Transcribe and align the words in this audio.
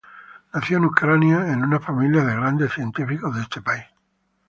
Nació 0.51 0.77
en 0.77 0.85
Ucrania 0.85 1.53
en 1.53 1.61
una 1.63 1.79
familia 1.79 2.23
de 2.23 2.33
grandes 2.35 2.73
científicos 2.73 3.35
de 3.35 3.41
este 3.43 3.61
país. 3.61 3.85